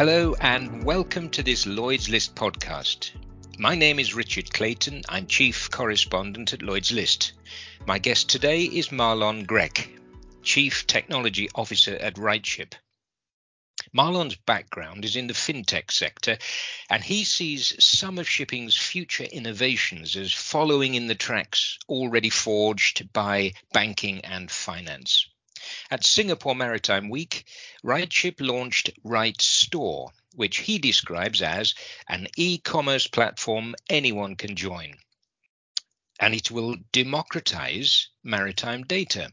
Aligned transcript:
Hello 0.00 0.34
and 0.40 0.82
welcome 0.82 1.28
to 1.28 1.42
this 1.42 1.66
Lloyd's 1.66 2.08
List 2.08 2.34
podcast. 2.34 3.10
My 3.58 3.74
name 3.74 3.98
is 3.98 4.14
Richard 4.14 4.50
Clayton. 4.50 5.02
I'm 5.10 5.26
Chief 5.26 5.70
Correspondent 5.70 6.54
at 6.54 6.62
Lloyd's 6.62 6.90
List. 6.90 7.32
My 7.86 7.98
guest 7.98 8.30
today 8.30 8.62
is 8.62 8.88
Marlon 8.88 9.46
Grech, 9.46 9.90
Chief 10.42 10.86
Technology 10.86 11.50
Officer 11.54 11.96
at 11.96 12.14
RightShip. 12.14 12.72
Marlon's 13.94 14.36
background 14.36 15.04
is 15.04 15.16
in 15.16 15.26
the 15.26 15.34
fintech 15.34 15.90
sector, 15.90 16.38
and 16.88 17.04
he 17.04 17.22
sees 17.22 17.74
some 17.78 18.16
of 18.16 18.26
shipping's 18.26 18.78
future 18.78 19.24
innovations 19.24 20.16
as 20.16 20.32
following 20.32 20.94
in 20.94 21.08
the 21.08 21.14
tracks 21.14 21.78
already 21.90 22.30
forged 22.30 23.12
by 23.12 23.52
banking 23.74 24.24
and 24.24 24.50
finance. 24.50 25.26
At 25.90 26.04
Singapore 26.04 26.56
Maritime 26.56 27.08
Week, 27.08 27.44
RightShip 27.84 28.40
launched 28.40 28.90
RightStore, 29.04 30.10
which 30.34 30.58
he 30.58 30.78
describes 30.78 31.40
as 31.42 31.74
an 32.08 32.26
e 32.36 32.58
commerce 32.58 33.06
platform 33.06 33.76
anyone 33.88 34.34
can 34.34 34.56
join. 34.56 34.98
And 36.18 36.34
it 36.34 36.50
will 36.50 36.76
democratize 36.92 38.08
maritime 38.24 38.82
data. 38.82 39.32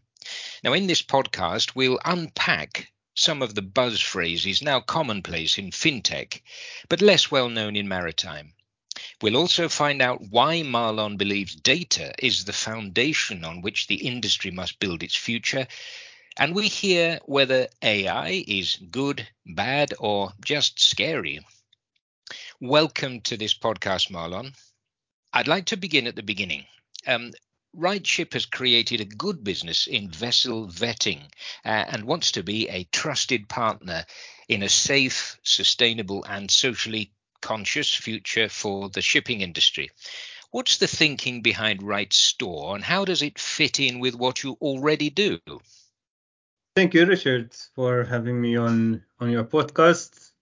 Now, 0.63 0.73
in 0.73 0.87
this 0.87 1.01
podcast, 1.01 1.73
we'll 1.73 1.99
unpack 2.05 2.91
some 3.15 3.41
of 3.41 3.55
the 3.55 3.63
buzz 3.63 3.99
phrases 3.99 4.61
now 4.61 4.79
commonplace 4.79 5.57
in 5.57 5.71
fintech, 5.71 6.41
but 6.87 7.01
less 7.01 7.31
well 7.31 7.49
known 7.49 7.75
in 7.75 7.87
maritime. 7.87 8.53
We'll 9.21 9.37
also 9.37 9.69
find 9.69 10.01
out 10.01 10.21
why 10.29 10.61
Marlon 10.61 11.17
believes 11.17 11.55
data 11.55 12.13
is 12.19 12.45
the 12.45 12.53
foundation 12.53 13.43
on 13.43 13.61
which 13.61 13.87
the 13.87 14.07
industry 14.07 14.51
must 14.51 14.79
build 14.79 15.01
its 15.01 15.15
future 15.15 15.67
and 16.39 16.53
we 16.53 16.67
hear 16.67 17.19
whether 17.25 17.67
AI 17.81 18.43
is 18.47 18.75
good, 18.91 19.27
bad, 19.43 19.93
or 19.97 20.33
just 20.39 20.79
scary. 20.79 21.39
Welcome 22.61 23.21
to 23.21 23.37
this 23.37 23.55
podcast, 23.55 24.11
Marlon. 24.11 24.53
I'd 25.33 25.47
like 25.47 25.65
to 25.67 25.77
begin 25.77 26.05
at 26.05 26.15
the 26.15 26.21
beginning. 26.21 26.65
Um, 27.07 27.31
RightShip 27.75 28.33
has 28.33 28.45
created 28.45 29.01
a 29.01 29.05
good 29.05 29.43
business 29.43 29.87
in 29.87 30.11
vessel 30.11 30.67
vetting 30.67 31.23
uh, 31.65 31.85
and 31.89 32.03
wants 32.05 32.33
to 32.33 32.43
be 32.43 32.69
a 32.69 32.83
trusted 32.91 33.49
partner 33.49 34.05
in 34.47 34.61
a 34.61 34.69
safe, 34.69 35.39
sustainable, 35.41 36.23
and 36.25 36.51
socially 36.51 37.13
conscious 37.41 37.93
future 37.93 38.47
for 38.47 38.89
the 38.89 39.01
shipping 39.01 39.41
industry. 39.41 39.89
What's 40.51 40.77
the 40.77 40.87
thinking 40.87 41.41
behind 41.41 41.81
RightStore 41.81 42.75
and 42.75 42.83
how 42.83 43.05
does 43.05 43.23
it 43.23 43.39
fit 43.39 43.79
in 43.79 43.99
with 43.99 44.13
what 44.13 44.43
you 44.43 44.53
already 44.61 45.09
do? 45.09 45.39
Thank 46.77 46.93
you, 46.93 47.07
Richard, 47.07 47.55
for 47.73 48.03
having 48.03 48.39
me 48.39 48.55
on 48.55 49.03
on 49.19 49.31
your 49.31 49.43
podcast. 49.43 50.33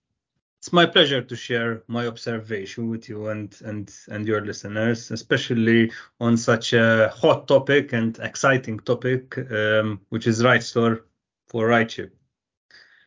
It's 0.59 0.73
my 0.73 0.85
pleasure 0.85 1.21
to 1.21 1.33
share 1.33 1.83
my 1.87 2.07
observation 2.07 2.89
with 2.89 3.07
you 3.07 3.29
and 3.29 3.57
and 3.63 3.89
and 4.09 4.27
your 4.27 4.45
listeners, 4.45 5.11
especially 5.11 5.93
on 6.19 6.35
such 6.35 6.73
a 6.73 7.07
hot 7.15 7.47
topic 7.47 7.93
and 7.93 8.19
exciting 8.19 8.81
topic, 8.81 9.37
um, 9.49 10.01
which 10.09 10.27
is 10.27 10.43
RightStore 10.43 11.03
for 11.47 11.69
RightShip. 11.69 12.11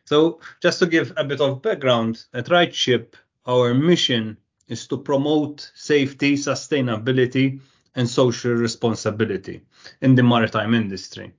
So, 0.05 0.39
just 0.59 0.79
to 0.79 0.87
give 0.87 1.13
a 1.15 1.23
bit 1.23 1.39
of 1.39 1.61
background, 1.61 2.25
at 2.33 2.47
RightShip, 2.47 3.13
our 3.45 3.75
mission 3.75 4.37
is 4.69 4.87
to 4.87 4.97
promote 4.97 5.71
safety, 5.75 6.33
sustainability, 6.33 7.59
and 7.93 8.09
social 8.09 8.53
responsibility 8.53 9.61
in 10.01 10.15
the 10.15 10.23
maritime 10.23 10.73
industry. 10.73 11.31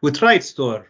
With 0.00 0.20
RightStore, 0.20 0.86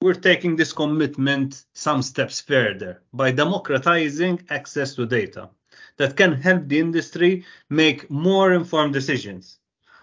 we're 0.00 0.14
taking 0.14 0.54
this 0.54 0.72
commitment 0.72 1.64
some 1.74 2.02
steps 2.02 2.40
further 2.40 3.02
by 3.12 3.32
democratizing 3.32 4.40
access 4.48 4.94
to 4.94 5.06
data 5.06 5.50
that 5.96 6.16
can 6.16 6.32
help 6.32 6.68
the 6.68 6.78
industry 6.78 7.44
make 7.68 8.08
more 8.08 8.52
informed 8.52 8.92
decisions. 8.92 9.58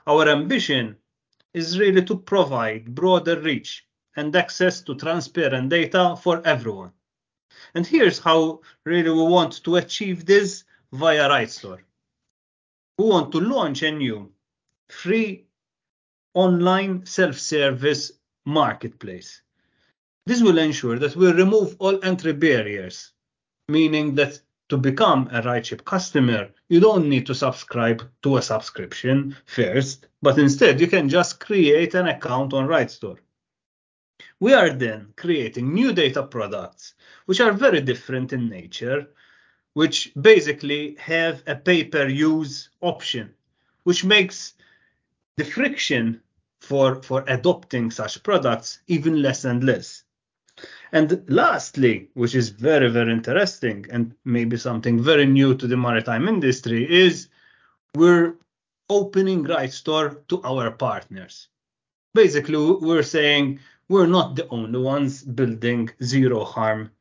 Our 0.06 0.28
ambition 0.28 0.98
is 1.54 1.80
really 1.80 2.04
to 2.06 2.18
provide 2.18 2.94
broader 2.94 3.40
reach 3.40 3.88
and 4.18 4.36
access 4.36 4.82
to 4.82 4.96
transparent 4.96 5.70
data 5.70 6.18
for 6.22 6.46
everyone. 6.46 6.92
And 7.74 7.88
here's 7.88 8.20
how 8.20 8.62
really 8.86 9.10
we 9.10 9.24
want 9.24 9.64
to 9.64 9.78
achieve 9.78 10.26
this 10.26 10.66
via 10.92 11.30
RightStore. 11.30 11.80
We 12.98 13.06
want 13.06 13.32
to 13.32 13.40
launch 13.40 13.82
a 13.84 13.92
new 13.92 14.32
free 14.90 15.46
online 16.34 17.06
self-service 17.06 18.12
marketplace 18.46 19.42
this 20.26 20.42
will 20.42 20.58
ensure 20.58 20.98
that 21.00 21.16
we 21.16 21.32
remove 21.32 21.76
all 21.80 22.04
entry 22.04 22.34
barriers, 22.34 23.12
meaning 23.68 24.16
that 24.16 24.40
to 24.70 24.78
become 24.78 25.28
a 25.32 25.42
RightShip 25.42 25.86
customer, 25.86 26.50
you 26.70 26.80
don't 26.80 27.08
need 27.08 27.28
to 27.28 27.36
subscribe 27.36 28.02
to 28.24 28.38
a 28.38 28.42
subscription 28.42 29.36
first, 29.46 30.08
but 30.24 30.40
instead 30.40 30.82
you 30.82 30.88
can 30.88 31.08
just 31.08 31.40
create 31.40 31.94
an 31.94 32.08
account 32.08 32.54
on 32.54 32.68
RightStore. 32.68 33.18
We 34.40 34.54
are 34.54 34.72
then 34.72 35.14
creating 35.16 35.74
new 35.74 35.94
data 35.94 36.24
products, 36.24 36.96
which 37.26 37.40
are 37.40 37.52
very 37.52 37.82
different 37.82 38.34
in 38.34 38.50
nature, 38.50 39.08
which 39.74 40.12
basically 40.20 40.96
have 41.00 41.44
a 41.46 41.56
pay-per-use 41.56 42.70
option, 42.82 43.34
which 43.84 44.04
makes 44.04 44.54
the 45.38 45.46
friction 45.46 46.22
for, 46.62 47.04
for 47.04 47.24
adopting 47.28 47.92
such 47.92 48.24
products 48.24 48.80
even 48.88 49.22
less 49.22 49.46
and 49.46 49.64
less. 49.64 50.05
And 50.96 51.26
lastly, 51.28 52.08
which 52.14 52.36
is 52.36 52.48
very, 52.48 52.90
very 52.90 53.12
interesting 53.12 53.86
and 53.92 54.16
maybe 54.24 54.56
something 54.56 55.04
very 55.04 55.26
new 55.26 55.54
to 55.54 55.68
the 55.68 55.76
maritime 55.76 56.26
industry, 56.30 56.90
is 56.90 57.28
we're 57.96 58.36
opening 58.90 59.44
RightStore 59.44 60.26
to 60.30 60.42
our 60.44 60.72
partners. 60.72 61.50
Basically, 62.14 62.56
we're 62.56 63.04
saying 63.04 63.60
we're 63.90 64.08
not 64.08 64.38
the 64.38 64.48
only 64.48 64.80
ones 64.80 65.22
building 65.22 65.90
zero 66.02 66.46
harm 66.46 66.92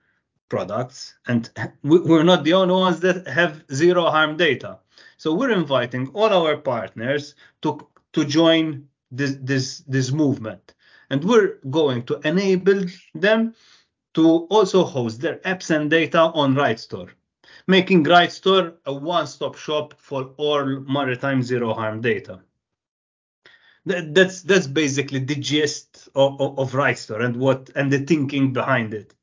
products, 0.48 1.14
and 1.28 1.48
we're 1.84 2.24
not 2.24 2.42
the 2.42 2.54
only 2.54 2.74
ones 2.74 2.98
that 2.98 3.28
have 3.28 3.62
zero 3.72 4.10
harm 4.10 4.36
data. 4.36 4.80
So 5.18 5.32
we're 5.34 5.52
inviting 5.52 6.08
all 6.14 6.32
our 6.32 6.56
partners 6.56 7.36
to 7.62 7.86
to 8.12 8.24
join 8.24 8.88
this 9.12 9.36
this 9.40 9.84
this 9.86 10.10
movement, 10.10 10.74
and 11.10 11.22
we're 11.22 11.58
going 11.70 12.02
to 12.06 12.20
enable 12.24 12.86
them 13.14 13.54
to 14.14 14.46
also 14.50 14.84
host 14.84 15.20
their 15.20 15.36
apps 15.38 15.74
and 15.74 15.90
data 15.90 16.18
on 16.18 16.54
RightStore, 16.54 17.10
making 17.66 18.04
RightStore 18.04 18.74
a 18.86 18.94
one-stop 18.94 19.56
shop 19.56 19.94
for 19.98 20.32
all 20.36 20.64
maritime 20.64 21.42
zero 21.42 21.74
harm 21.74 22.00
data. 22.00 22.40
That, 23.86 24.14
that's 24.14 24.42
that's 24.42 24.66
basically 24.66 25.18
the 25.18 25.34
gist 25.34 26.08
of, 26.14 26.40
of, 26.40 26.58
of 26.58 26.72
RightStore 26.72 27.22
and 27.24 27.36
what 27.36 27.70
and 27.74 27.92
the 27.92 27.98
thinking 27.98 28.52
behind 28.52 28.94
it. 28.94 29.14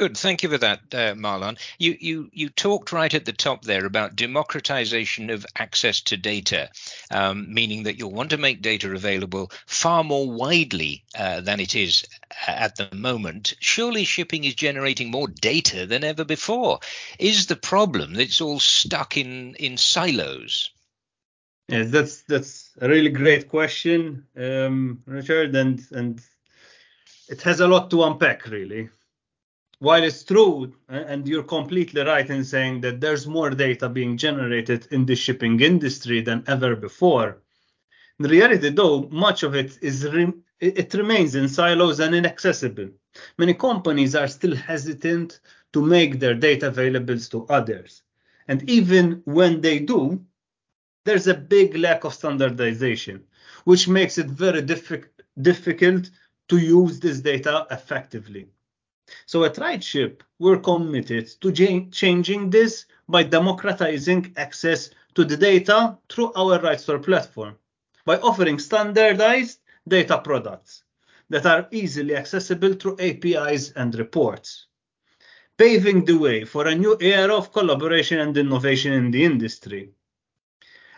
Good, 0.00 0.16
thank 0.16 0.42
you 0.42 0.48
for 0.48 0.56
that, 0.56 0.80
uh, 0.92 1.12
Marlon. 1.14 1.58
You, 1.78 1.94
you 2.00 2.30
you 2.32 2.48
talked 2.48 2.90
right 2.90 3.12
at 3.12 3.26
the 3.26 3.34
top 3.34 3.66
there 3.66 3.84
about 3.84 4.16
democratization 4.16 5.28
of 5.28 5.44
access 5.54 6.00
to 6.00 6.16
data, 6.16 6.70
um, 7.10 7.52
meaning 7.52 7.82
that 7.82 7.98
you'll 7.98 8.10
want 8.10 8.30
to 8.30 8.38
make 8.38 8.62
data 8.62 8.90
available 8.94 9.52
far 9.66 10.02
more 10.02 10.26
widely 10.26 11.04
uh, 11.14 11.42
than 11.42 11.60
it 11.60 11.74
is 11.74 12.06
at 12.46 12.76
the 12.76 12.88
moment. 12.94 13.52
Surely 13.60 14.04
shipping 14.04 14.44
is 14.44 14.54
generating 14.54 15.10
more 15.10 15.28
data 15.28 15.84
than 15.84 16.02
ever 16.02 16.24
before. 16.24 16.80
Is 17.18 17.44
the 17.44 17.56
problem 17.56 18.14
that 18.14 18.22
it's 18.22 18.40
all 18.40 18.58
stuck 18.58 19.18
in 19.18 19.54
in 19.56 19.76
silos? 19.76 20.70
Yes, 21.68 21.90
that's 21.90 22.22
that's 22.22 22.70
a 22.80 22.88
really 22.88 23.10
great 23.10 23.50
question, 23.50 24.26
um, 24.34 25.02
Richard, 25.04 25.54
and 25.54 25.86
and 25.90 26.22
it 27.28 27.42
has 27.42 27.60
a 27.60 27.68
lot 27.68 27.90
to 27.90 28.04
unpack, 28.04 28.46
really 28.46 28.88
while 29.80 30.04
it's 30.04 30.22
true, 30.24 30.72
uh, 30.88 30.92
and 30.92 31.26
you're 31.26 31.42
completely 31.42 32.02
right 32.02 32.30
in 32.30 32.44
saying 32.44 32.80
that 32.82 33.00
there's 33.00 33.26
more 33.26 33.50
data 33.50 33.88
being 33.88 34.16
generated 34.16 34.86
in 34.90 35.04
the 35.06 35.16
shipping 35.16 35.60
industry 35.60 36.20
than 36.22 36.44
ever 36.46 36.76
before, 36.76 37.42
in 38.20 38.26
reality, 38.26 38.68
though, 38.68 39.08
much 39.10 39.42
of 39.42 39.54
it 39.54 39.78
is 39.80 40.06
re- 40.06 40.34
it 40.60 40.92
remains 40.92 41.34
in 41.34 41.48
silos 41.48 42.00
and 42.00 42.14
inaccessible. 42.14 42.90
Many 43.38 43.54
companies 43.54 44.14
are 44.14 44.28
still 44.28 44.54
hesitant 44.54 45.40
to 45.72 45.80
make 45.80 46.20
their 46.20 46.34
data 46.34 46.68
available 46.68 47.18
to 47.18 47.46
others, 47.46 48.02
and 48.46 48.68
even 48.68 49.22
when 49.24 49.62
they 49.62 49.78
do, 49.78 50.22
there's 51.06 51.28
a 51.28 51.34
big 51.34 51.74
lack 51.76 52.04
of 52.04 52.12
standardization, 52.12 53.24
which 53.64 53.88
makes 53.88 54.18
it 54.18 54.26
very 54.26 54.62
diffi- 54.62 55.08
difficult 55.40 56.10
to 56.48 56.58
use 56.58 57.00
this 57.00 57.20
data 57.20 57.66
effectively. 57.70 58.50
So 59.26 59.44
at 59.44 59.54
RightShip, 59.54 60.20
we're 60.38 60.58
committed 60.58 61.28
to 61.40 61.52
changing 61.90 62.50
this 62.50 62.86
by 63.08 63.22
democratizing 63.24 64.32
access 64.36 64.90
to 65.14 65.24
the 65.24 65.36
data 65.36 65.98
through 66.08 66.32
our 66.34 66.58
RightStore 66.58 67.02
platform 67.02 67.56
by 68.04 68.18
offering 68.18 68.58
standardized 68.58 69.60
data 69.86 70.18
products 70.18 70.84
that 71.28 71.46
are 71.46 71.68
easily 71.70 72.16
accessible 72.16 72.74
through 72.74 72.96
APIs 72.98 73.72
and 73.72 73.94
reports. 73.94 74.66
paving 75.60 76.06
the 76.06 76.16
way 76.16 76.42
for 76.42 76.66
a 76.66 76.74
new 76.74 76.96
era 77.00 77.34
of 77.36 77.52
collaboration 77.52 78.18
and 78.18 78.34
innovation 78.34 78.94
in 78.94 79.10
the 79.10 79.22
industry. 79.22 79.90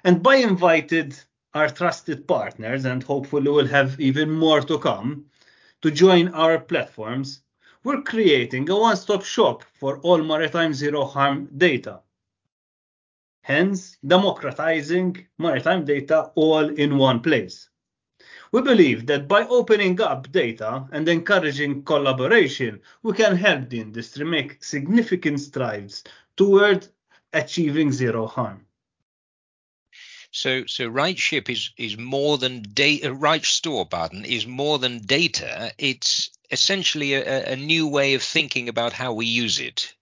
And 0.05 0.23
by 0.23 0.37
invited 0.37 1.19
our 1.53 1.69
trusted 1.69 2.29
partners, 2.29 2.85
and 2.85 3.03
hopefully 3.03 3.51
we'll 3.51 3.67
have 3.67 4.01
even 4.01 4.31
more 4.31 4.61
to 4.61 4.79
come, 4.79 5.27
to 5.83 5.91
join 5.91 6.29
our 6.29 6.61
platforms, 6.61 7.43
we're 7.85 8.03
creating 8.03 8.69
a 8.71 8.79
one-stop 8.79 9.25
shop 9.25 9.65
for 9.75 9.99
all 9.99 10.23
maritime 10.23 10.73
zero 10.73 11.05
harm 11.05 11.49
data. 11.57 12.01
Hence, 13.43 13.99
democratizing 14.07 15.27
maritime 15.39 15.85
data 15.85 16.31
all 16.37 16.69
in 16.69 16.97
one 16.97 17.21
place. 17.21 17.69
We 18.53 18.63
believe 18.63 19.07
that 19.07 19.27
by 19.27 19.47
opening 19.47 20.01
up 20.01 20.31
data 20.31 20.87
and 20.93 21.09
encouraging 21.09 21.83
collaboration, 21.83 22.81
we 23.03 23.15
can 23.15 23.35
help 23.35 23.69
the 23.69 23.81
industry 23.81 24.25
make 24.25 24.63
significant 24.63 25.41
strides 25.41 26.05
toward 26.37 26.87
achieving 27.33 27.91
zero 27.91 28.27
harm. 28.27 28.67
So, 30.33 30.65
so 30.67 30.91
RightShip 30.91 31.51
is 31.51 31.71
is 31.77 31.99
more 31.99 32.39
than 32.39 32.63
data. 32.63 33.15
RightStore, 33.15 33.89
pardon, 33.89 34.25
is 34.25 34.47
more 34.47 34.79
than 34.79 34.99
data. 34.99 35.73
It's 35.79 36.31
essentially 36.51 37.15
a, 37.15 37.53
a 37.53 37.57
new 37.57 37.87
way 37.87 38.15
of 38.15 38.23
thinking 38.23 38.69
about 38.69 38.93
how 38.95 39.13
we 39.13 39.27
use 39.27 39.61
it. 39.61 39.95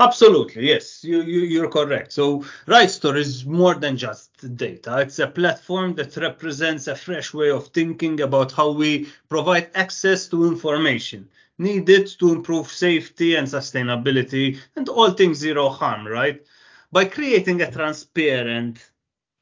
Absolutely, 0.00 0.66
yes, 0.66 1.04
you, 1.04 1.22
you, 1.22 1.40
you're 1.40 1.70
correct. 1.70 2.12
So, 2.12 2.44
RightStore 2.66 3.16
is 3.16 3.44
more 3.46 3.76
than 3.76 3.96
just 3.96 4.56
data. 4.56 4.98
It's 4.98 5.20
a 5.20 5.28
platform 5.28 5.94
that 5.94 6.16
represents 6.16 6.88
a 6.88 6.96
fresh 6.96 7.32
way 7.32 7.50
of 7.50 7.68
thinking 7.68 8.20
about 8.20 8.50
how 8.50 8.72
we 8.72 9.08
provide 9.28 9.70
access 9.74 10.26
to 10.28 10.46
information 10.46 11.28
needed 11.58 12.08
to 12.18 12.32
improve 12.32 12.66
safety 12.66 13.36
and 13.36 13.46
sustainability 13.46 14.58
and 14.74 14.88
all 14.88 15.12
things 15.12 15.38
zero 15.38 15.68
harm, 15.68 16.06
right? 16.06 16.44
By 16.90 17.04
creating 17.04 17.62
a 17.62 17.70
transparent, 17.70 18.80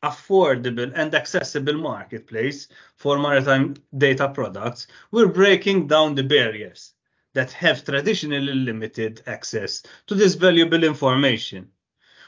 affordable, 0.03 0.93
and 0.95 1.15
accessible 1.15 1.75
marketplace 1.75 2.69
for 2.97 3.19
maritime 3.19 3.75
data 3.97 4.29
products, 4.29 4.87
we're 5.11 5.29
breaking 5.29 5.87
down 5.87 6.15
the 6.15 6.23
barriers 6.23 6.95
that 7.35 7.53
have 7.53 7.85
traditionally 7.85 8.55
limited 8.55 9.23
access 9.27 9.83
to 10.07 10.15
this 10.15 10.35
valuable 10.35 10.85
information. 10.85 11.69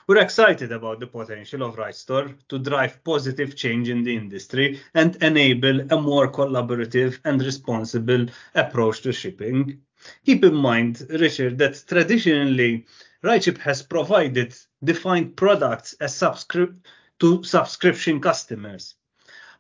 We're 0.06 0.18
excited 0.18 0.70
about 0.70 1.00
the 1.00 1.06
potential 1.06 1.62
of 1.62 1.76
RightStore 1.76 2.36
to 2.48 2.58
drive 2.58 3.02
positive 3.04 3.56
change 3.56 3.88
in 3.88 4.04
the 4.04 4.14
industry 4.14 4.80
and 4.92 5.16
enable 5.22 5.80
a 5.92 6.00
more 6.00 6.30
collaborative 6.30 7.18
and 7.24 7.40
responsible 7.40 8.26
approach 8.54 9.00
to 9.02 9.12
shipping. 9.12 9.80
Keep 10.26 10.44
in 10.44 10.54
mind, 10.54 11.06
Richard, 11.08 11.56
that 11.58 11.82
traditionally 11.88 12.84
RightShip 13.22 13.56
has 13.58 13.82
provided 13.82 14.54
defined 14.82 15.36
products 15.36 15.94
as 15.94 16.14
subscript 16.14 16.86
to 17.20 17.42
subscription 17.44 18.20
customers. 18.20 18.94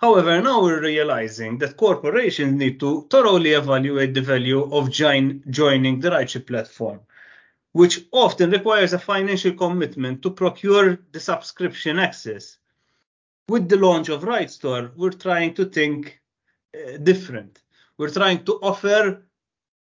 However, 0.00 0.40
now 0.40 0.62
we're 0.62 0.82
realizing 0.82 1.58
that 1.58 1.76
corporations 1.76 2.54
need 2.54 2.80
to 2.80 3.06
thoroughly 3.10 3.52
evaluate 3.52 4.12
the 4.12 4.20
value 4.20 4.62
of 4.74 4.90
join, 4.90 5.42
joining 5.50 6.00
the 6.00 6.10
RightShip 6.10 6.46
platform, 6.46 7.00
which 7.72 8.06
often 8.12 8.50
requires 8.50 8.92
a 8.92 8.98
financial 8.98 9.52
commitment 9.52 10.22
to 10.22 10.30
procure 10.30 10.98
the 11.12 11.20
subscription 11.20 11.98
access. 11.98 12.58
With 13.48 13.68
the 13.68 13.76
launch 13.76 14.08
of 14.08 14.22
RightStore, 14.22 14.94
we're 14.96 15.10
trying 15.10 15.54
to 15.54 15.66
think 15.66 16.20
uh, 16.74 16.98
different. 16.98 17.62
We're 17.96 18.10
trying 18.10 18.44
to 18.44 18.58
offer 18.62 19.22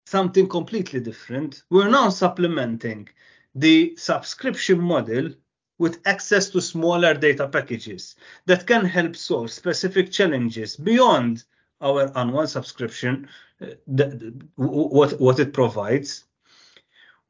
something 0.04 0.48
completely 0.48 1.00
different. 1.00 1.62
We're 1.70 1.88
now 1.88 2.10
supplementing 2.10 3.08
the 3.54 3.96
subscription 3.96 4.80
model 4.80 5.30
with 5.78 6.00
access 6.06 6.48
to 6.50 6.60
smaller 6.60 7.14
data 7.14 7.46
packages 7.48 8.16
that 8.46 8.66
can 8.66 8.84
help 8.84 9.16
solve 9.16 9.50
specific 9.50 10.10
challenges 10.10 10.76
beyond 10.76 11.44
our 11.80 12.16
annual 12.16 12.46
subscription, 12.46 13.28
uh, 13.60 13.66
the, 13.86 14.34
what, 14.56 15.20
what 15.20 15.38
it 15.38 15.52
provides. 15.52 16.24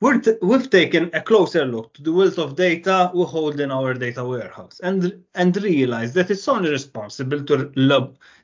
we 0.00 0.12
have 0.52 0.70
taken 0.70 1.10
a 1.12 1.20
closer 1.20 1.64
look 1.64 1.92
to 1.94 2.02
the 2.02 2.12
wealth 2.12 2.38
of 2.38 2.54
data 2.54 3.10
we 3.14 3.24
hold 3.24 3.58
in 3.60 3.72
our 3.72 3.94
data 3.94 4.24
warehouse 4.24 4.80
and, 4.82 5.24
and 5.34 5.56
realized 5.62 6.14
that 6.14 6.30
it's 6.30 6.46
only 6.46 6.70
responsible 6.70 7.42
to 7.42 7.72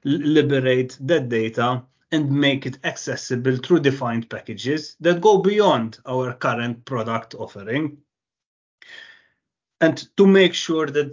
liberate 0.04 0.96
that 1.00 1.28
data 1.28 1.82
and 2.10 2.30
make 2.30 2.66
it 2.66 2.78
accessible 2.84 3.56
through 3.56 3.80
defined 3.80 4.28
packages 4.28 4.96
that 5.00 5.20
go 5.20 5.38
beyond 5.38 5.98
our 6.06 6.34
current 6.34 6.84
product 6.84 7.34
offering 7.36 7.96
and 9.82 10.16
to 10.16 10.26
make 10.26 10.54
sure 10.54 10.86
that 10.86 11.12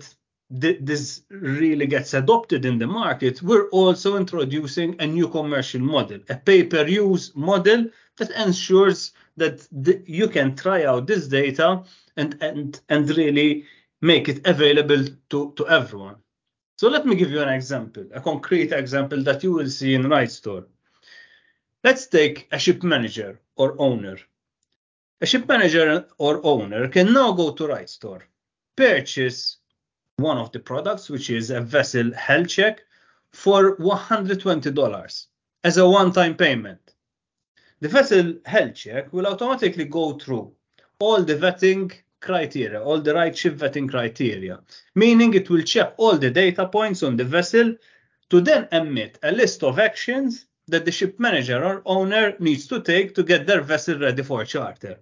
th 0.62 0.78
this 0.90 1.04
really 1.30 1.88
gets 1.96 2.14
adopted 2.14 2.62
in 2.66 2.76
the 2.80 2.88
market, 3.02 3.42
we're 3.42 3.70
also 3.80 4.10
introducing 4.24 4.90
a 5.00 5.08
new 5.18 5.28
commercial 5.38 5.84
model, 5.96 6.20
a 6.36 6.38
pay-per-use 6.50 7.26
model 7.50 7.82
that 8.18 8.32
ensures 8.46 9.00
that 9.42 9.58
you 10.20 10.28
can 10.36 10.56
try 10.64 10.80
out 10.90 11.08
this 11.08 11.28
data 11.28 11.68
and, 12.20 12.32
and, 12.48 12.82
and 12.90 13.18
really 13.22 13.50
make 14.02 14.26
it 14.30 14.40
available 14.54 15.04
to, 15.32 15.40
to 15.58 15.64
everyone. 15.80 16.18
So 16.80 16.90
let 16.90 17.06
me 17.06 17.16
give 17.16 17.32
you 17.32 17.42
an 17.42 17.54
example, 17.60 18.06
a 18.14 18.22
concrete 18.22 18.72
example 18.72 19.22
that 19.24 19.44
you 19.44 19.52
will 19.58 19.72
see 19.78 19.94
in 19.94 20.04
RightStore. 20.04 20.66
Let's 21.84 22.08
take 22.08 22.48
a 22.52 22.60
ship 22.60 22.84
manager 22.84 23.40
or 23.56 23.76
owner. 23.80 24.18
A 25.22 25.26
ship 25.26 25.48
manager 25.48 26.08
or 26.18 26.34
owner 26.44 26.88
can 26.88 27.14
now 27.14 27.32
go 27.32 27.52
to 27.52 27.64
RightStore 27.76 28.24
purchase 28.80 29.58
one 30.16 30.38
of 30.38 30.54
the 30.54 30.60
products, 30.60 31.10
which 31.10 31.30
is 31.30 31.50
a 31.50 31.60
vessel 31.60 32.14
health 32.14 32.48
check, 32.48 32.80
for 33.34 33.76
$120 33.76 35.26
as 35.66 35.78
a 35.78 35.90
one-time 35.90 36.36
payment. 36.36 36.96
The 37.82 37.90
vessel 37.90 38.36
health 38.46 38.76
check 38.76 39.12
will 39.12 39.28
automatically 39.28 39.84
go 39.84 40.14
through 40.14 40.54
all 41.02 41.22
the 41.24 41.36
vetting 41.36 41.92
criteria, 42.22 42.82
all 42.82 43.02
the 43.02 43.14
RightShip 43.14 43.58
vetting 43.58 43.90
criteria, 43.90 44.62
meaning 44.96 45.34
it 45.34 45.50
will 45.50 45.64
check 45.64 45.94
all 45.98 46.18
the 46.18 46.32
data 46.32 46.66
points 46.66 47.04
on 47.04 47.18
the 47.18 47.26
vessel 47.26 47.76
to 48.30 48.40
then 48.40 48.70
emit 48.72 49.20
a 49.24 49.32
list 49.34 49.62
of 49.62 49.78
actions 49.78 50.46
that 50.70 50.86
the 50.86 50.92
ship 50.92 51.20
manager 51.20 51.62
or 51.66 51.82
owner 51.86 52.34
needs 52.40 52.66
to 52.68 52.82
take 52.82 53.14
to 53.16 53.24
get 53.24 53.46
their 53.46 53.62
vessel 53.62 54.00
ready 54.00 54.24
for 54.24 54.46
charter 54.46 55.00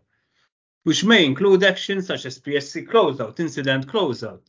which 0.88 1.04
may 1.04 1.26
include 1.26 1.66
actions 1.66 2.08
such 2.08 2.26
as 2.26 2.40
PSC 2.40 2.88
closeout, 2.88 3.42
incident 3.42 3.86
closeout. 3.88 4.40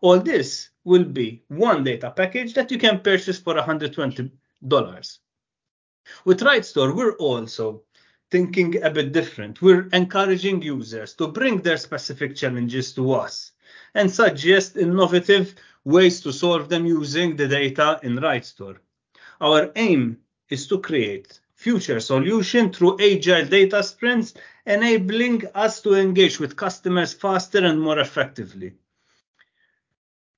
All 0.00 0.18
this 0.18 0.70
will 0.82 1.04
be 1.04 1.42
one 1.48 1.84
data 1.84 2.10
package 2.10 2.54
that 2.54 2.70
you 2.70 2.78
can 2.78 3.00
purchase 3.00 3.38
for 3.38 3.52
$120. 3.52 5.18
With 6.24 6.40
RightStore, 6.40 6.96
we're 6.96 7.16
also 7.16 7.82
thinking 8.30 8.82
a 8.82 8.88
bit 8.88 9.12
different. 9.12 9.60
We're 9.60 9.90
encouraging 9.92 10.62
users 10.62 11.12
to 11.16 11.28
bring 11.28 11.58
their 11.58 11.76
specific 11.76 12.34
challenges 12.34 12.94
to 12.94 13.12
us 13.12 13.52
and 13.94 14.10
suggest 14.10 14.78
innovative 14.78 15.54
ways 15.84 16.22
to 16.22 16.32
solve 16.32 16.70
them 16.70 16.86
using 16.86 17.36
the 17.36 17.46
data 17.46 18.00
in 18.02 18.16
RightStore. 18.16 18.78
Our 19.38 19.70
aim 19.76 20.16
is 20.48 20.66
to 20.68 20.78
create 20.78 21.40
future 21.64 21.98
solution 21.98 22.70
through 22.70 22.98
agile 23.00 23.46
data 23.46 23.82
sprints, 23.82 24.34
enabling 24.66 25.42
us 25.54 25.80
to 25.80 25.94
engage 25.94 26.38
with 26.38 26.56
customers 26.56 27.14
faster 27.14 27.64
and 27.64 27.80
more 27.80 27.98
effectively. 28.00 28.74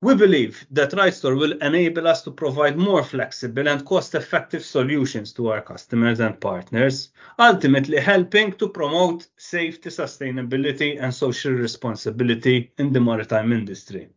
We 0.01 0.15
believe 0.15 0.65
that 0.71 0.93
RightStore 0.93 1.37
will 1.37 1.59
enable 1.61 2.07
us 2.07 2.23
to 2.23 2.31
provide 2.31 2.79
more 2.79 3.03
flexible 3.03 3.67
and 3.67 3.85
cost-effective 3.85 4.65
solutions 4.65 5.33
to 5.33 5.49
our 5.51 5.63
customers 5.63 6.21
and 6.21 6.41
partners, 6.41 7.11
ultimately 7.41 7.99
helping 7.99 8.53
to 8.61 8.69
promote 8.69 9.27
safety, 9.37 9.91
sustainability, 9.91 11.03
and 11.03 11.13
social 11.13 11.53
responsibility 11.53 12.71
in 12.79 12.93
the 12.93 13.01
maritime 13.01 13.53
industry. 13.53 14.11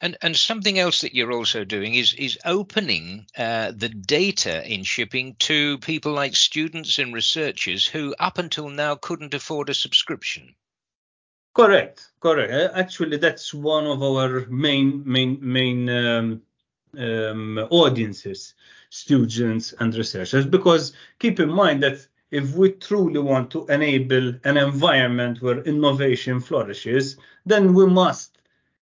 And 0.00 0.16
and 0.22 0.36
something 0.36 0.78
else 0.78 1.00
that 1.00 1.14
you're 1.14 1.32
also 1.32 1.64
doing 1.64 1.94
is 1.94 2.14
is 2.14 2.38
opening 2.44 3.26
uh, 3.38 3.72
the 3.74 3.88
data 3.88 4.66
in 4.70 4.82
shipping 4.82 5.36
to 5.40 5.78
people 5.78 6.12
like 6.12 6.36
students 6.36 6.98
and 6.98 7.14
researchers 7.14 7.86
who 7.86 8.14
up 8.18 8.38
until 8.38 8.68
now 8.68 8.96
couldn't 8.96 9.34
afford 9.34 9.70
a 9.70 9.74
subscription. 9.74 10.54
Correct, 11.54 12.10
correct. 12.20 12.74
Actually, 12.74 13.18
that's 13.18 13.54
one 13.54 13.86
of 13.86 14.02
our 14.02 14.46
main 14.46 15.02
main 15.06 15.38
main 15.40 15.88
um, 15.88 16.42
um, 16.98 17.58
audiences, 17.70 18.54
students 18.90 19.72
and 19.78 19.94
researchers. 19.94 20.46
Because 20.46 20.92
keep 21.20 21.38
in 21.38 21.50
mind 21.50 21.82
that 21.84 22.06
if 22.30 22.54
we 22.56 22.72
truly 22.72 23.20
want 23.20 23.50
to 23.52 23.66
enable 23.66 24.34
an 24.42 24.56
environment 24.56 25.40
where 25.40 25.62
innovation 25.62 26.40
flourishes, 26.40 27.16
then 27.46 27.74
we 27.74 27.86
must 27.86 28.38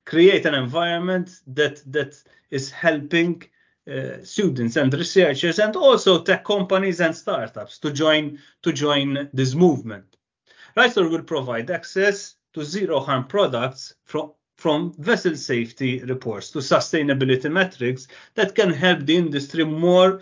create 0.08 0.46
an 0.46 0.54
environment 0.54 1.40
that 1.46 1.82
that 1.92 2.14
is 2.50 2.70
helping 2.70 3.42
uh, 3.86 4.24
students 4.24 4.76
and 4.76 4.92
researchers 4.94 5.58
and 5.58 5.76
also 5.76 6.22
tech 6.22 6.44
companies 6.44 7.00
and 7.00 7.14
startups 7.14 7.78
to 7.78 7.92
join 7.92 8.38
to 8.62 8.72
join 8.72 9.28
this 9.34 9.54
movement. 9.54 10.16
RightStore 10.76 11.10
will 11.10 11.22
provide 11.22 11.70
access 11.70 12.36
to 12.54 12.64
zero 12.64 13.00
harm 13.00 13.24
products 13.26 13.94
from 14.04 14.32
from 14.56 14.94
vessel 14.98 15.36
safety 15.36 16.02
reports 16.04 16.50
to 16.52 16.58
sustainability 16.58 17.50
metrics 17.52 18.08
that 18.34 18.54
can 18.54 18.70
help 18.70 19.00
the 19.04 19.16
industry 19.16 19.64
more 19.64 20.20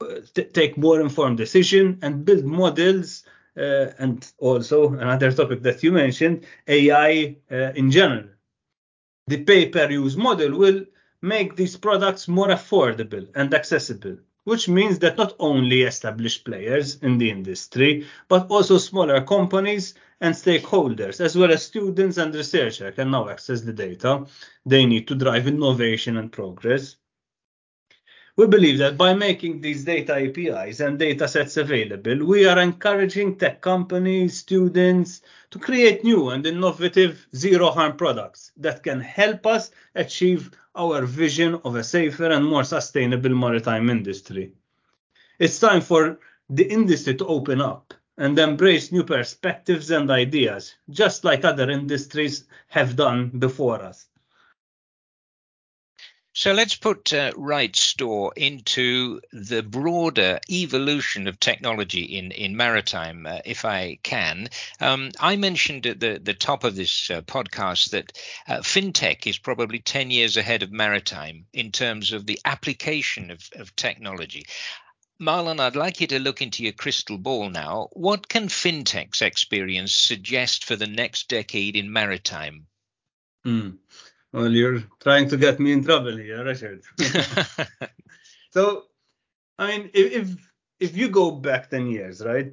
uh, 0.00 0.20
take 0.52 0.76
more 0.76 1.00
informed 1.00 1.38
decision 1.38 1.98
and 2.02 2.24
build 2.26 2.44
models 2.44 3.24
uh, 3.56 3.86
and 3.98 4.32
also 4.38 4.92
another 4.92 5.32
topic 5.32 5.62
that 5.62 5.82
you 5.82 5.90
mentioned 5.90 6.44
ai 6.68 7.34
uh, 7.50 7.72
in 7.80 7.90
general 7.90 8.28
the 9.26 9.42
pay 9.44 9.68
per 9.68 9.90
use 9.90 10.16
model 10.16 10.56
will 10.56 10.84
make 11.22 11.56
these 11.56 11.76
products 11.76 12.28
more 12.28 12.48
affordable 12.48 13.26
and 13.34 13.52
accessible 13.54 14.16
which 14.46 14.68
means 14.68 15.00
that 15.00 15.18
not 15.18 15.34
only 15.40 15.82
established 15.82 16.44
players 16.44 17.02
in 17.02 17.18
the 17.18 17.28
industry, 17.28 18.06
but 18.28 18.48
also 18.48 18.78
smaller 18.78 19.20
companies 19.20 19.94
and 20.20 20.32
stakeholders, 20.32 21.20
as 21.20 21.36
well 21.36 21.50
as 21.50 21.64
students 21.64 22.16
and 22.16 22.32
researchers, 22.32 22.94
can 22.94 23.10
now 23.10 23.28
access 23.28 23.62
the 23.62 23.72
data 23.72 24.24
they 24.64 24.86
need 24.86 25.08
to 25.08 25.16
drive 25.16 25.48
innovation 25.48 26.16
and 26.16 26.30
progress. 26.30 26.94
We 28.38 28.46
believe 28.46 28.76
that 28.78 28.98
by 28.98 29.14
making 29.14 29.62
these 29.62 29.84
data 29.84 30.14
APIs 30.14 30.80
and 30.80 30.98
data 30.98 31.26
sets 31.26 31.56
available, 31.56 32.22
we 32.26 32.46
are 32.46 32.58
encouraging 32.58 33.36
tech 33.36 33.62
companies, 33.62 34.36
students 34.36 35.22
to 35.50 35.58
create 35.58 36.04
new 36.04 36.28
and 36.28 36.46
innovative 36.46 37.26
zero 37.34 37.70
harm 37.70 37.96
products 37.96 38.52
that 38.58 38.82
can 38.82 39.00
help 39.00 39.46
us 39.46 39.70
achieve 39.94 40.50
our 40.74 41.06
vision 41.06 41.58
of 41.64 41.76
a 41.76 41.82
safer 41.82 42.26
and 42.26 42.44
more 42.44 42.64
sustainable 42.64 43.34
maritime 43.34 43.88
industry. 43.88 44.52
It's 45.38 45.58
time 45.58 45.80
for 45.80 46.18
the 46.50 46.64
industry 46.64 47.14
to 47.14 47.26
open 47.26 47.62
up 47.62 47.94
and 48.18 48.38
embrace 48.38 48.92
new 48.92 49.04
perspectives 49.04 49.90
and 49.90 50.10
ideas, 50.10 50.74
just 50.90 51.24
like 51.24 51.46
other 51.46 51.70
industries 51.70 52.44
have 52.68 52.96
done 52.96 53.30
before 53.30 53.82
us. 53.82 54.06
So 56.38 56.52
let's 56.52 56.74
put 56.74 57.14
uh, 57.14 57.32
RightStore 57.32 58.30
into 58.36 59.22
the 59.32 59.62
broader 59.62 60.38
evolution 60.50 61.28
of 61.28 61.40
technology 61.40 62.02
in, 62.02 62.30
in 62.30 62.58
maritime, 62.58 63.24
uh, 63.26 63.38
if 63.46 63.64
I 63.64 63.98
can. 64.02 64.50
Um, 64.78 65.12
I 65.18 65.36
mentioned 65.36 65.86
at 65.86 65.98
the, 65.98 66.20
the 66.22 66.34
top 66.34 66.62
of 66.62 66.76
this 66.76 67.10
uh, 67.10 67.22
podcast 67.22 67.88
that 67.92 68.12
uh, 68.46 68.58
fintech 68.58 69.26
is 69.26 69.38
probably 69.38 69.78
10 69.78 70.10
years 70.10 70.36
ahead 70.36 70.62
of 70.62 70.70
maritime 70.70 71.46
in 71.54 71.72
terms 71.72 72.12
of 72.12 72.26
the 72.26 72.38
application 72.44 73.30
of, 73.30 73.48
of 73.54 73.74
technology. 73.74 74.44
Marlon, 75.18 75.58
I'd 75.58 75.74
like 75.74 76.02
you 76.02 76.06
to 76.08 76.18
look 76.18 76.42
into 76.42 76.62
your 76.62 76.74
crystal 76.74 77.16
ball 77.16 77.48
now. 77.48 77.88
What 77.92 78.28
can 78.28 78.48
fintech's 78.48 79.22
experience 79.22 79.94
suggest 79.94 80.64
for 80.64 80.76
the 80.76 80.86
next 80.86 81.30
decade 81.30 81.76
in 81.76 81.90
maritime? 81.90 82.66
Mm. 83.46 83.78
Well, 84.36 84.52
you're 84.52 84.82
trying 85.00 85.30
to 85.30 85.38
get 85.38 85.58
me 85.58 85.72
in 85.72 85.82
trouble 85.82 86.14
here, 86.14 86.44
Richard. 86.44 86.82
so, 88.50 88.84
I 89.58 89.66
mean, 89.68 89.90
if 89.94 90.36
if 90.78 90.94
you 90.94 91.08
go 91.08 91.30
back 91.30 91.70
ten 91.70 91.86
years, 91.86 92.20
right? 92.20 92.52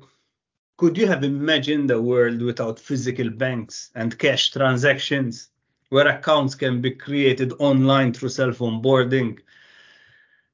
Could 0.78 0.98
you 0.98 1.08
have 1.08 1.26
imagined 1.26 1.92
a 1.92 2.02
world 2.02 2.42
without 2.42 2.80
physical 2.80 3.30
banks 3.30 3.92
and 3.96 4.18
cash 4.18 4.52
transactions, 4.52 5.50
where 5.90 6.08
accounts 6.08 6.56
can 6.56 6.80
be 6.80 6.92
created 6.92 7.52
online 7.60 8.14
through 8.14 8.30
cell 8.30 8.54
phone 8.54 8.82
boarding? 8.82 9.40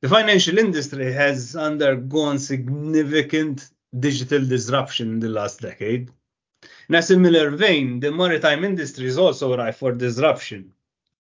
The 0.01 0.09
financial 0.09 0.57
industry 0.57 1.13
has 1.13 1.55
undergone 1.55 2.39
significant 2.39 3.69
digital 4.00 4.43
disruption 4.43 5.12
in 5.12 5.19
the 5.19 5.29
last 5.29 5.62
decade. 5.62 6.09
In 6.89 6.95
a 6.95 7.03
similar 7.03 7.51
vein, 7.51 8.00
the 8.00 8.12
maritime 8.12 8.63
industry 8.65 9.05
is 9.05 9.19
also 9.19 9.55
ripe 9.55 9.75
for 9.75 9.91
disruption. 9.93 10.74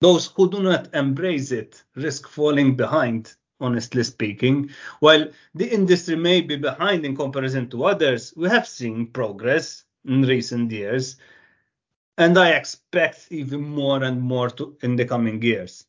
Those 0.02 0.26
who 0.34 0.50
do 0.50 0.60
not 0.60 0.92
embrace 0.94 1.52
it 1.52 1.84
risk 1.94 2.28
falling 2.28 2.74
behind, 2.74 3.36
honestly 3.60 4.02
speaking. 4.02 4.70
While 4.98 5.28
the 5.54 5.72
industry 5.72 6.16
may 6.16 6.40
be 6.40 6.56
behind 6.56 7.04
in 7.04 7.14
comparison 7.14 7.70
to 7.70 7.84
others, 7.84 8.34
we 8.36 8.48
have 8.48 8.66
seen 8.66 9.06
progress 9.06 9.84
in 10.04 10.22
recent 10.22 10.72
years, 10.72 11.18
and 12.18 12.36
I 12.36 12.50
expect 12.50 13.28
even 13.30 13.62
more 13.62 14.02
and 14.02 14.20
more 14.20 14.50
to, 14.50 14.76
in 14.82 14.96
the 14.96 15.04
coming 15.04 15.40
years. 15.40 15.86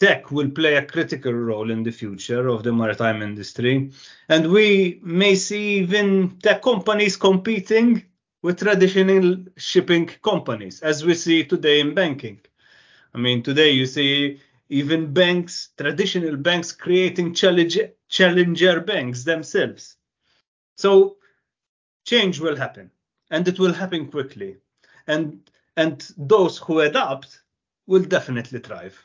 Tech 0.00 0.30
will 0.30 0.50
play 0.50 0.76
a 0.76 0.84
critical 0.84 1.32
role 1.32 1.70
in 1.70 1.82
the 1.82 1.92
future 1.92 2.46
of 2.46 2.62
the 2.62 2.74
maritime 2.74 3.22
industry, 3.22 3.90
and 4.28 4.52
we 4.52 5.00
may 5.02 5.34
see 5.34 5.78
even 5.78 6.36
tech 6.42 6.60
companies 6.60 7.16
competing 7.16 8.04
with 8.42 8.58
traditional 8.58 9.36
shipping 9.56 10.10
companies, 10.22 10.82
as 10.82 11.06
we 11.06 11.14
see 11.14 11.42
today 11.42 11.80
in 11.80 11.94
banking. 11.94 12.38
I 13.14 13.18
mean, 13.18 13.42
today 13.42 13.70
you 13.70 13.86
see 13.86 14.40
even 14.68 15.12
banks, 15.12 15.70
traditional 15.76 16.36
banks, 16.36 16.72
creating 16.72 17.34
challenge, 17.34 17.78
challenger 18.08 18.80
banks 18.80 19.24
themselves. 19.24 19.96
So 20.76 21.16
change 22.04 22.40
will 22.40 22.56
happen, 22.56 22.90
and 23.30 23.46
it 23.48 23.58
will 23.58 23.72
happen 23.72 24.10
quickly, 24.10 24.58
and 25.06 25.50
and 25.76 26.08
those 26.16 26.58
who 26.58 26.80
adapt 26.80 27.42
will 27.86 28.04
definitely 28.04 28.60
thrive. 28.60 28.98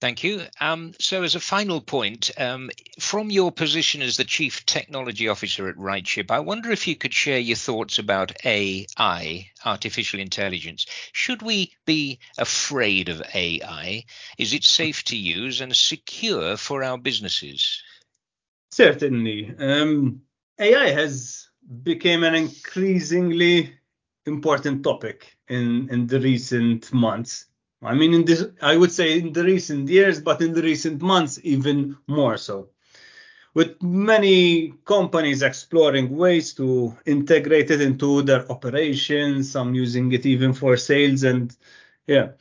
Thank 0.00 0.24
you. 0.24 0.46
Um, 0.62 0.94
so, 0.98 1.22
as 1.24 1.34
a 1.34 1.40
final 1.40 1.82
point, 1.82 2.30
um, 2.38 2.70
from 2.98 3.30
your 3.30 3.52
position 3.52 4.00
as 4.00 4.16
the 4.16 4.24
Chief 4.24 4.64
Technology 4.64 5.28
Officer 5.28 5.68
at 5.68 5.76
RightShip, 5.76 6.30
I 6.30 6.40
wonder 6.40 6.70
if 6.70 6.88
you 6.88 6.96
could 6.96 7.12
share 7.12 7.38
your 7.38 7.56
thoughts 7.56 7.98
about 7.98 8.32
AI, 8.46 9.50
artificial 9.62 10.18
intelligence. 10.18 10.86
Should 11.12 11.42
we 11.42 11.74
be 11.84 12.18
afraid 12.38 13.10
of 13.10 13.22
AI? 13.34 14.04
Is 14.38 14.54
it 14.54 14.64
safe 14.64 15.04
to 15.04 15.18
use 15.18 15.60
and 15.60 15.76
secure 15.76 16.56
for 16.56 16.82
our 16.82 16.96
businesses? 16.96 17.82
Certainly. 18.70 19.54
Um, 19.58 20.22
AI 20.58 20.92
has 20.92 21.46
become 21.82 22.24
an 22.24 22.34
increasingly 22.34 23.74
important 24.24 24.82
topic 24.82 25.36
in, 25.48 25.90
in 25.90 26.06
the 26.06 26.20
recent 26.20 26.90
months 26.90 27.49
I 27.82 27.94
mean, 27.94 28.12
in 28.12 28.24
this, 28.24 28.44
I 28.60 28.76
would 28.76 28.92
say 28.92 29.18
in 29.18 29.32
the 29.32 29.44
recent 29.44 29.88
years, 29.88 30.20
but 30.20 30.42
in 30.42 30.52
the 30.52 30.62
recent 30.62 31.00
months, 31.00 31.40
even 31.42 31.96
more 32.06 32.36
so. 32.36 32.68
With 33.54 33.82
many 33.82 34.74
companies 34.84 35.42
exploring 35.42 36.16
ways 36.16 36.54
to 36.54 36.96
integrate 37.06 37.70
it 37.70 37.80
into 37.80 38.22
their 38.22 38.50
operations, 38.52 39.50
some 39.50 39.74
using 39.74 40.12
it 40.12 40.26
even 40.26 40.52
for 40.52 40.76
sales, 40.76 41.22
and 41.22 41.56
yeah. 42.06 42.32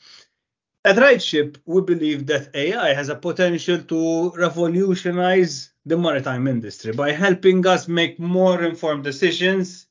At 0.86 0.98
RightShip, 0.98 1.58
we 1.66 1.82
believe 1.82 2.28
that 2.28 2.56
AI 2.56 2.94
has 2.94 3.10
a 3.10 3.16
potential 3.16 3.80
to 3.80 4.32
revolutionize 4.32 5.72
the 5.86 5.98
maritime 5.98 6.48
industry 6.48 6.94
by 6.94 7.12
helping 7.12 7.66
us 7.66 7.88
make 7.88 8.20
more 8.20 8.64
informed 8.64 9.04
decisions, 9.04 9.88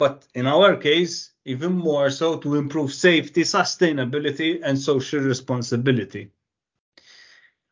but 0.00 0.26
in 0.34 0.46
our 0.46 0.76
case, 0.78 1.32
even 1.44 1.72
more 1.72 2.08
so 2.08 2.38
to 2.38 2.54
improve 2.54 2.90
safety, 2.90 3.42
sustainability, 3.42 4.58
and 4.64 4.78
social 4.78 5.20
responsibility. 5.20 6.30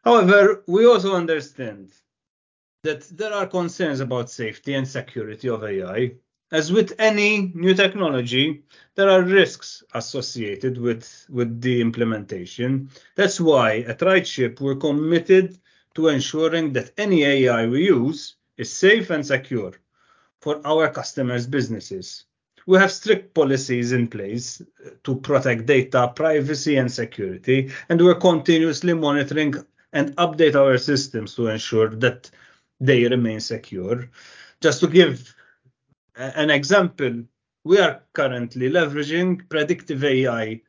However, 0.05 0.63
we 0.67 0.85
also 0.85 1.15
understand 1.15 1.91
that 2.83 3.01
there 3.17 3.33
are 3.33 3.47
concerns 3.47 4.01
about 4.01 4.31
safety 4.31 4.75
and 4.75 4.87
security 4.87 5.49
of 5.49 5.65
AI. 5.65 6.17
As 6.53 6.71
with 6.71 6.95
any 6.99 7.51
new 7.55 7.73
technology, 7.73 8.63
there 8.95 9.09
are 9.09 9.23
risks 9.23 9.83
associated 9.95 10.77
with, 10.77 11.27
with 11.31 11.63
the 11.63 11.81
implementation. 11.81 12.91
That's 13.15 13.41
why 13.41 13.79
at 13.93 14.01
RightShip 14.01 14.61
we're 14.61 14.77
committed 14.77 15.59
to 15.95 16.09
ensuring 16.09 16.75
that 16.75 16.93
any 16.99 17.25
AI 17.25 17.67
we 17.67 17.87
use 17.87 18.37
is 18.59 18.71
safe 18.71 19.09
and 19.09 19.27
secure 19.27 19.73
for 20.41 20.61
our 20.67 20.89
customers' 20.91 21.47
businesses 21.47 22.25
we 22.69 22.77
have 22.77 22.93
strict 22.93 23.33
policies 23.33 23.93
in 23.93 24.07
place 24.07 24.61
to 25.03 25.17
protect 25.17 25.65
data 25.65 26.13
privacy 26.15 26.77
and 26.77 26.93
security, 26.93 27.73
and 27.89 27.99
we're 27.99 28.15
continuously 28.15 28.93
monitoring 28.93 29.55
and 29.95 30.15
update 30.17 30.55
our 30.55 30.77
systems 30.77 31.35
to 31.35 31.47
ensure 31.47 31.89
that 31.89 32.31
they 32.79 33.09
remain 33.09 33.41
secure. 33.41 34.11
Just 34.61 34.81
to 34.81 34.87
give 34.87 35.35
an 36.17 36.51
example, 36.51 37.25
we 37.65 37.79
are 37.79 38.03
currently 38.13 38.69
leveraging 38.69 39.49
predictive 39.49 40.05
AI 40.05 40.61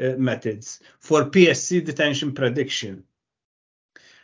uh, 0.00 0.10
methods 0.10 0.78
for 1.00 1.24
PSC 1.24 1.84
detention 1.84 2.34
prediction 2.34 3.02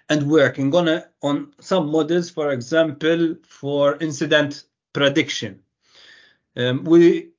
and 0.08 0.30
working 0.30 0.72
on 0.72 1.52
some 1.58 1.90
models, 1.90 2.30
for 2.30 2.52
example, 2.52 3.34
for 3.42 3.96
incident 3.96 4.66
prediction. 4.94 5.60
Um, 6.56 6.84
we 6.84 7.34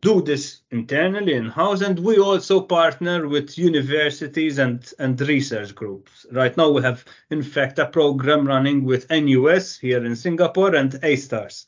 do 0.00 0.22
this 0.22 0.62
internally 0.70 1.34
in 1.34 1.46
house, 1.46 1.82
and 1.82 1.98
we 1.98 2.18
also 2.18 2.60
partner 2.62 3.28
with 3.28 3.58
universities 3.58 4.58
and, 4.58 4.90
and 4.98 5.20
research 5.20 5.74
groups. 5.74 6.24
Right 6.32 6.56
now, 6.56 6.70
we 6.70 6.80
have, 6.82 7.04
in 7.30 7.42
fact, 7.42 7.78
a 7.78 7.86
program 7.86 8.46
running 8.46 8.84
with 8.84 9.10
NUS 9.10 9.76
here 9.76 10.02
in 10.04 10.16
Singapore 10.16 10.74
and 10.74 10.98
A-Stars. 11.02 11.66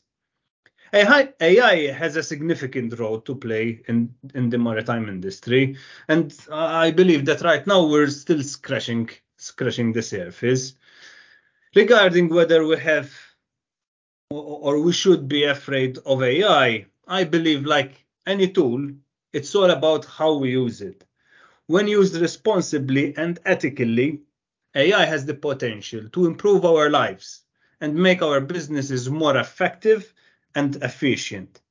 AI, 0.93 1.33
AI 1.41 1.91
has 1.91 2.15
a 2.15 2.23
significant 2.23 2.97
role 2.99 3.19
to 3.21 3.35
play 3.35 3.81
in, 3.87 4.13
in 4.35 4.49
the 4.49 4.57
maritime 4.57 5.09
industry, 5.09 5.75
and 6.07 6.35
I 6.51 6.91
believe 6.91 7.25
that 7.25 7.41
right 7.41 7.65
now 7.65 7.85
we're 7.85 8.09
still 8.09 8.43
scratching 8.43 9.09
scratching 9.37 9.91
the 9.91 10.01
surface 10.01 10.75
regarding 11.75 12.29
whether 12.29 12.65
we 12.65 12.77
have 12.77 13.11
or 14.33 14.79
we 14.79 14.93
should 14.93 15.27
be 15.27 15.43
afraid 15.43 15.97
of 16.05 16.23
AI. 16.23 16.85
I 17.07 17.23
believe, 17.23 17.65
like 17.65 18.05
any 18.25 18.47
tool, 18.47 18.89
it's 19.31 19.53
all 19.55 19.69
about 19.69 20.05
how 20.05 20.37
we 20.37 20.51
use 20.51 20.81
it. 20.81 21.03
When 21.67 21.87
used 21.87 22.15
responsibly 22.15 23.15
and 23.17 23.39
ethically, 23.45 24.21
AI 24.75 25.05
has 25.05 25.25
the 25.25 25.33
potential 25.33 26.09
to 26.09 26.25
improve 26.25 26.65
our 26.65 26.89
lives 26.89 27.41
and 27.79 27.95
make 27.95 28.21
our 28.21 28.41
businesses 28.41 29.09
more 29.09 29.37
effective 29.37 30.13
and 30.55 30.75
efficient. 30.77 31.61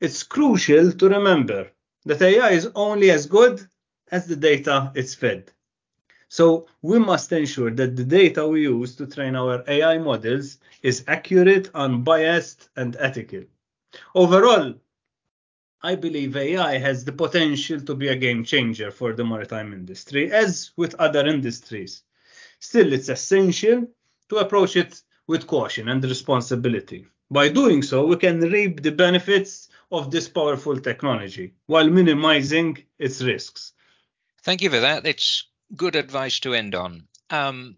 It's 0.00 0.22
crucial 0.22 0.92
to 0.92 1.08
remember 1.08 1.70
that 2.06 2.22
AI 2.22 2.50
is 2.50 2.70
only 2.74 3.10
as 3.10 3.26
good 3.26 3.66
as 4.10 4.26
the 4.26 4.36
data 4.36 4.92
it's 4.94 5.14
fed. 5.14 5.52
So 6.30 6.68
we 6.80 7.00
must 7.00 7.32
ensure 7.32 7.72
that 7.72 7.96
the 7.96 8.04
data 8.04 8.46
we 8.46 8.62
use 8.62 8.94
to 8.96 9.06
train 9.06 9.34
our 9.34 9.64
AI 9.66 9.98
models 9.98 10.58
is 10.80 11.02
accurate, 11.08 11.70
unbiased, 11.74 12.68
and 12.76 12.96
ethical. 13.00 13.42
Overall, 14.14 14.74
I 15.82 15.96
believe 15.96 16.36
AI 16.36 16.78
has 16.78 17.04
the 17.04 17.10
potential 17.10 17.80
to 17.80 17.96
be 17.96 18.06
a 18.08 18.14
game 18.14 18.44
changer 18.44 18.92
for 18.92 19.12
the 19.12 19.24
maritime 19.24 19.72
industry, 19.72 20.30
as 20.30 20.70
with 20.76 20.94
other 21.00 21.26
industries. 21.26 22.04
Still, 22.60 22.92
it's 22.92 23.08
essential 23.08 23.88
to 24.28 24.36
approach 24.36 24.76
it 24.76 25.02
with 25.26 25.48
caution 25.48 25.88
and 25.88 26.04
responsibility. 26.04 27.08
By 27.28 27.48
doing 27.48 27.82
so, 27.82 28.06
we 28.06 28.16
can 28.16 28.38
reap 28.40 28.82
the 28.82 28.92
benefits 28.92 29.68
of 29.90 30.12
this 30.12 30.28
powerful 30.28 30.78
technology 30.78 31.54
while 31.66 31.90
minimizing 31.90 32.78
its 33.00 33.20
risks. 33.20 33.72
Thank 34.42 34.62
you 34.62 34.70
for 34.70 34.78
that. 34.78 35.04
It's 35.06 35.49
good 35.76 35.96
advice 35.96 36.40
to 36.40 36.54
end 36.54 36.74
on. 36.74 37.06
Um, 37.30 37.76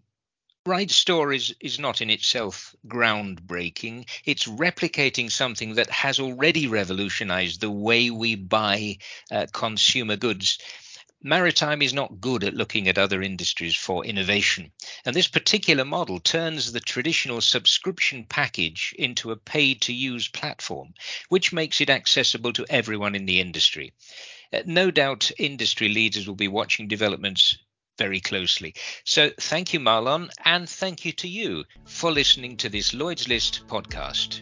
RightStore 0.65 1.35
is, 1.35 1.53
is 1.59 1.77
not 1.77 2.01
in 2.01 2.09
itself 2.09 2.73
groundbreaking. 2.87 4.07
It's 4.23 4.45
replicating 4.45 5.29
something 5.29 5.75
that 5.75 5.89
has 5.89 6.19
already 6.19 6.67
revolutionized 6.67 7.59
the 7.59 7.69
way 7.69 8.09
we 8.09 8.35
buy 8.35 8.99
uh, 9.29 9.47
consumer 9.51 10.15
goods. 10.15 10.57
Maritime 11.21 11.81
is 11.81 11.93
not 11.93 12.21
good 12.21 12.45
at 12.45 12.53
looking 12.53 12.87
at 12.87 12.97
other 12.97 13.21
industries 13.21 13.75
for 13.75 14.05
innovation. 14.05 14.71
And 15.05 15.13
this 15.13 15.27
particular 15.27 15.83
model 15.83 16.21
turns 16.21 16.71
the 16.71 16.79
traditional 16.79 17.41
subscription 17.41 18.25
package 18.25 18.95
into 18.97 19.31
a 19.31 19.37
paid 19.37 19.81
to 19.81 19.93
use 19.93 20.29
platform, 20.29 20.93
which 21.27 21.51
makes 21.51 21.81
it 21.81 21.89
accessible 21.89 22.53
to 22.53 22.65
everyone 22.69 23.15
in 23.15 23.25
the 23.25 23.41
industry. 23.41 23.93
Uh, 24.53 24.63
no 24.65 24.91
doubt 24.91 25.31
industry 25.37 25.89
leaders 25.89 26.25
will 26.25 26.35
be 26.35 26.47
watching 26.47 26.87
developments 26.87 27.57
very 27.97 28.19
closely. 28.19 28.73
So 29.03 29.31
thank 29.39 29.73
you, 29.73 29.79
Marlon, 29.79 30.29
and 30.45 30.67
thank 30.69 31.05
you 31.05 31.11
to 31.13 31.27
you 31.27 31.63
for 31.85 32.11
listening 32.11 32.57
to 32.57 32.69
this 32.69 32.93
Lloyd's 32.93 33.27
List 33.27 33.61
podcast. 33.67 34.41